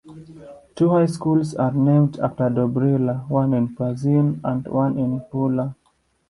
[0.75, 5.75] Two high schools are named after Dobrila, one in Pazin and one in Pula.